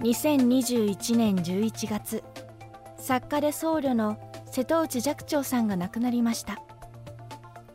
[0.00, 2.22] 2021年11月
[2.96, 4.16] 作家で僧侶の
[4.50, 6.62] 瀬戸内寂聴さんが亡くなりました。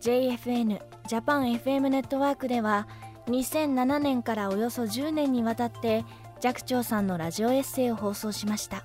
[0.01, 2.87] JFN ジャパン FM ネットワークでは
[3.27, 6.05] 2007年からおよそ10年にわたって
[6.39, 8.83] 寂聴さんのラジオエッセイを放送しました。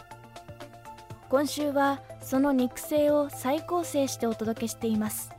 [1.29, 5.38] 今週はその肉声を再構成してお届けしています。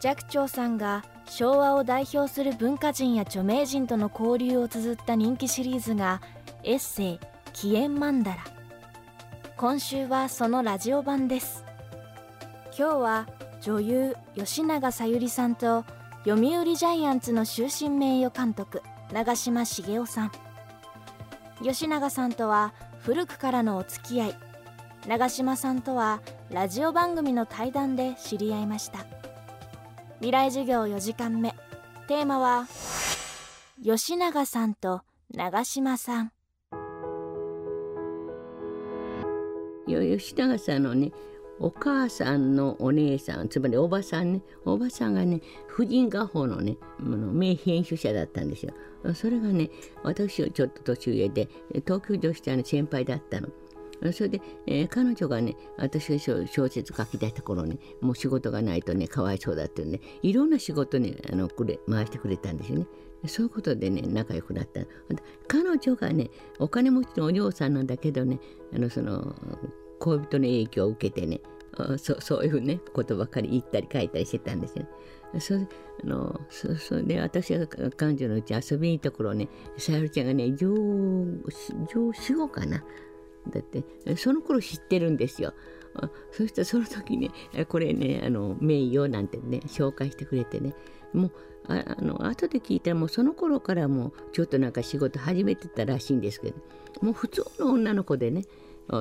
[0.00, 6.22] 寂聴さんが昭和を代表する文化人や著名人との交流を綴った人気シリーズが
[6.62, 7.20] エッセイ
[7.52, 8.36] 「紀元曼荼羅」
[9.56, 11.64] 今週はそのラジオ版です。
[12.78, 13.26] 今日は
[13.60, 15.84] 女優吉永小百合さんと
[16.24, 20.32] 読売ジャイアンツの終身名誉監督長嶋茂雄さん。
[21.60, 24.34] 吉永さんとは古くからのお付き合い。
[25.08, 26.20] 長嶋さんとは
[26.50, 29.07] ラジオ番組の対談で知り合いました。
[30.20, 31.54] 未来授業4時間目。
[32.08, 32.66] テーマは
[33.84, 36.32] 吉永さんと長嶋さん。
[39.86, 41.12] 吉永さんのね
[41.60, 44.42] お母さんのお姉さんつまりおばさんね。
[44.64, 48.74] おばさんがね婦人画報のね名編集者だったんですよ。
[49.14, 49.70] それがね
[50.02, 51.48] 私よりちょっと年上で
[51.86, 53.48] 東京女子大の先輩だったの。
[54.12, 62.86] それで、えー、彼女がね私が小説書き出した頃にもう仕事がないとねかわいそうだってねいろんな仕事にあのくれ回してくれたんですよね
[63.26, 64.80] そういうことでね仲良くなった
[65.48, 68.38] 彼女がねお金持ちのお嬢さんなんだけどね
[68.72, 69.34] あのその
[69.98, 71.40] 恋人の影響を受けてね
[71.98, 74.86] そそういうねことばっかり言ったり書いたりしてたんですよ。
[75.38, 80.74] そあのそそれで私が彼女のうち遊びに行った頃ねさゆりちゃんがね上
[81.92, 82.82] 上死後かな
[83.50, 85.52] だってその頃知ってるんですよ。
[86.30, 87.30] そしたらその時ね
[87.68, 90.74] これねあの名誉なんてね紹介してくれてね
[91.12, 91.32] もう
[91.66, 96.56] ああの後で聞いたらもうその頃からもうちょっとなんか仕事始めてたらしいんですけど
[97.02, 98.44] もう普通の女の子でね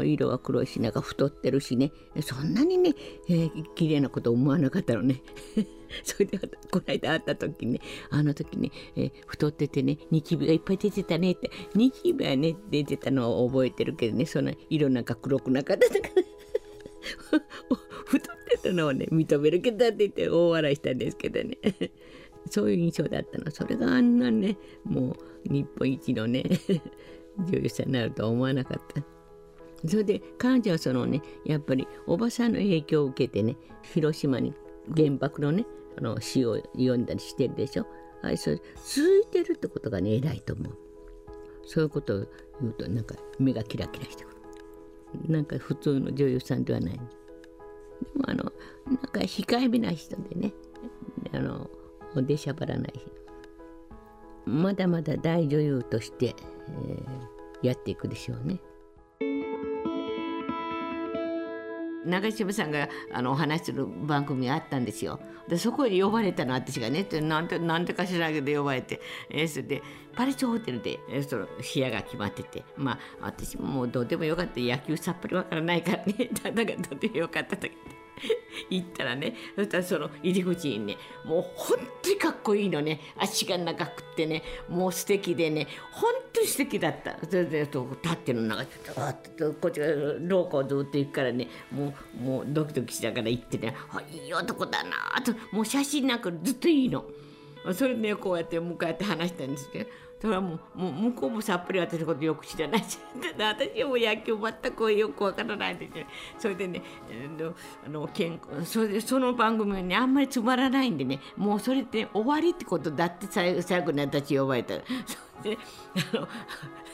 [0.04, 1.92] 色は黒いしなんか太ってるしね
[2.22, 2.94] そんなにね、
[3.30, 5.22] えー、綺麗なこと思わなかったのね
[6.04, 16.02] それでこの間会った時ねあの時ね、えー、太っててねニキビがいっぱい出てたねってニキビはね出てたのを覚えてるけどねその色なんか黒くなかったから。
[18.06, 21.58] 太ってたのをね認めるけどって言って大笑いしたんですけどね。
[22.50, 23.52] そういう印象だったの。
[23.52, 26.44] それがあんなねもう日本一のね
[27.38, 29.04] 女優さんになるとは思わなかった。
[29.88, 33.58] それで彼女はそのねやっぱりおばさんの影響を受けてね
[33.94, 34.54] 広島に
[34.96, 35.66] 原爆のね
[35.98, 37.86] あの詩を読んだりしてるでしょ？
[38.22, 40.78] あれそれ続いてるってことがね偉いと思う。
[41.66, 42.26] そういうことを
[42.62, 44.38] 言うとなんか目がキラキラしてくる。
[45.28, 46.94] なんか普通の女優さんではない。
[46.94, 48.52] でもあの
[48.86, 50.54] なんか控えめな人でね
[51.34, 51.70] あの
[52.16, 52.94] 出しゃばらない。
[54.46, 58.62] まだまだ大女優として、えー、やっていくでしょうね。
[62.08, 65.20] 長嶋さんがあのお話する番組があったんですよ。
[65.48, 69.82] でそこへ呼ばれたの私がねなんてなんてかしらけど呼ばれて、えー、それで
[70.16, 74.60] パリスホテルで、えー、その部屋が決まっててまあ私もうどうでもよかった。
[74.60, 76.30] 野球さっぱりわからないからね。
[76.34, 77.68] だからどうでもよかったと
[78.70, 83.00] 行ったらねそしたらその入り口にねもう本当にかっこいいのね。
[83.18, 87.80] 足が長くってねもう素敵でね本当に素敵だったそれで立
[88.12, 88.66] ってるの中
[89.38, 89.88] とこっちが
[90.20, 97.06] 廊下をずっと行くからねもうもうドキドキしながら行ってねあいい男だなともう写真なんかずっといいの。
[97.74, 102.84] それで、ね、こうやって向かって話したんですけどそれはもうもう向こうもさっぱり私のことよく知らない。
[102.84, 102.98] し
[103.38, 106.06] 私はもう野球全くよくわからないんですよ
[106.40, 106.82] それでね
[107.86, 114.78] あの健康それでその番組がねあんまりつまらないんでねもうそれって終わりってことだって最後最後に私呼ばれた。
[114.78, 115.62] らそれで
[116.14, 116.28] あの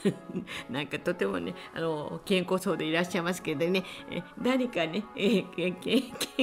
[0.69, 5.77] なんかとてもねあの健康そうでいらっしゃいますけどねえ何かね、え健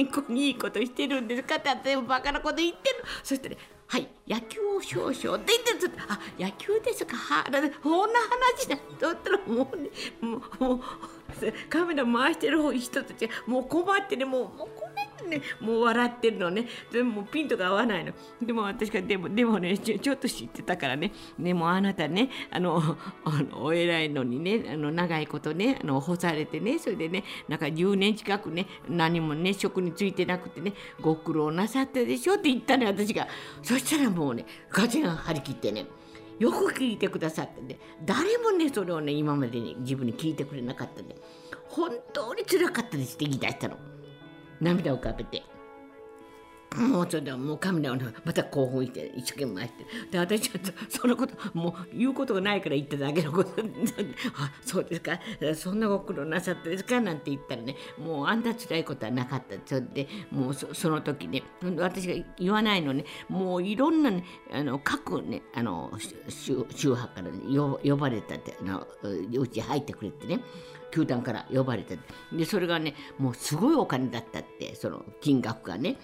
[0.07, 3.03] 康にいいことしてるんですかって私もバカなこと言ってる。
[3.23, 3.57] そしてね
[3.91, 5.13] はい野球を少々。
[5.13, 7.17] で言ってあ野球ですか。
[7.17, 7.43] は
[7.83, 8.19] こんな
[8.55, 8.77] 話だ。
[8.97, 9.89] とったらもうね
[10.21, 10.79] もうもう
[11.69, 14.69] カメラ回してる人たちもう困ってねもうもう
[15.27, 16.67] ねもう笑ってるのね。
[16.91, 18.13] でもピントが合わないの。
[18.41, 21.11] でも私がでもでもねちょっと知ってたからね。
[21.39, 22.77] でもあなたねあの
[23.25, 33.27] あのお偉いのにねあの長いことねあの干されてねそれでねなんか10年近くね何もね職についてなくてねご苦労なさったでしょって言ったね私が。
[33.61, 35.85] そしたらもうねガチが張り切ってね
[36.39, 41.15] よく聞いてくださってね誰もねそれをね今までに自分に聞いてくれなかったね。
[41.69, 43.77] 本当につらかったですって言い出したの。
[44.61, 45.43] 涙を浮かべて。
[46.77, 49.85] もうそれでもうカメラをまた興奮して一生懸命して。
[50.09, 55.19] で私はそのこともう言うことがないから言っただけのことあそうですか。
[55.53, 61.43] そんなご苦労なさったですかなんて言ったらねもうあんな辛いことはなかったそれでもうその時ね
[61.77, 63.03] 私が言わないのね。
[63.27, 64.23] もういろんなね
[64.53, 65.91] あの各ねあの
[66.29, 67.39] 宗派から、ね、
[67.83, 68.87] 呼ばれたってあの
[69.37, 70.39] うち入ってくれてね
[70.93, 71.99] 球団から呼ばれて。
[72.31, 75.97] でそれがねもうすごいお金だったってその金額がね。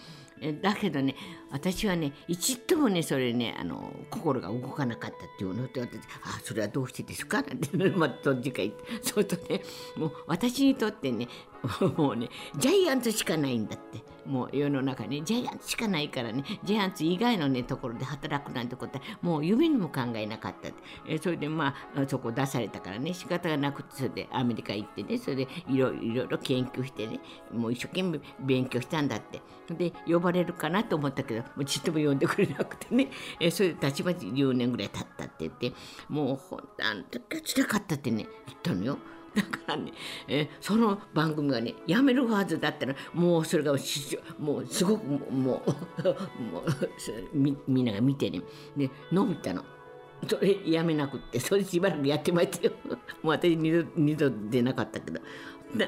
[0.62, 1.16] だけどね
[1.52, 9.62] 私はね一度もねそれねあの心が動かなかったっていうのって私「あそれはどうしてですか?」なんて、まあ、どっちか言ってそうするとね
[9.96, 11.28] もう私にとってね
[11.98, 20.70] もうねジャイアンツしかないんだってもう世の中にジャイアンツしかないからねジャイアンツ以外のねところで働くなんてことはもう夢にも考えなかった
[21.08, 27.20] えそれでまあそこ出されたからね仕方がなくてそれでアメリカ行ってねそれでいろいろ研究してね
[27.52, 29.42] もう一生懸命勉強したんだって。
[29.74, 33.10] で呼ばれるかなと思ったけどもうちっとも呼んでくれなくてね。
[33.40, 35.74] えそれでたちまち10年ぐらい経ったって言って
[36.10, 38.98] もうほんとあんたつらかったってね言ったのよ。
[39.38, 39.94] だからね、
[40.28, 43.74] えその番組がねやめるはずだったらもうそれが
[44.40, 45.68] もうすごくもうもう
[47.34, 48.42] みみんなが見てね
[48.76, 49.64] で伸びたの。
[50.28, 52.74] それやめなくってそれしばらくやってましたよ。
[53.22, 55.20] もう私二度二度出なかったけど。
[55.76, 55.86] な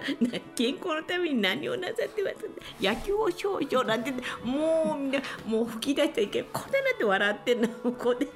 [0.55, 2.47] 健康のために何をなさってます？
[2.79, 4.11] 野球を少々なんて
[4.43, 7.69] もうみんなもう吹き出しちゃいけないこんななって笑ってんの？
[7.69, 8.27] ここで。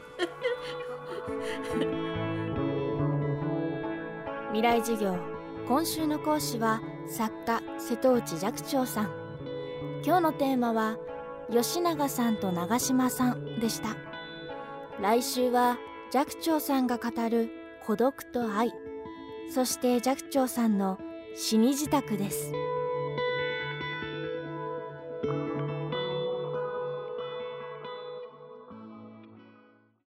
[4.54, 5.18] 未来授業
[5.68, 9.10] 今週の講師は作家瀬戸内寂聴さん。
[10.06, 10.98] 今日のテーマは
[11.52, 13.96] 吉永さんと長島さんでした。
[15.02, 15.80] 来週は
[16.12, 17.50] 寂聴さんが語る
[17.88, 18.72] 孤独と愛。
[19.52, 21.00] そして寂聴さんの
[21.36, 22.54] 死に自宅です。